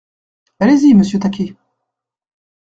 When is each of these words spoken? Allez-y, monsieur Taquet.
Allez-y, 0.59 0.95
monsieur 0.95 1.19
Taquet. 1.19 1.53